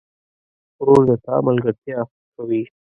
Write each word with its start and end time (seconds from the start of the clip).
ورور 0.79 1.01
د 1.07 1.11
تا 1.25 1.35
ملګرتیا 1.47 1.99
خوښوي. 2.09 2.63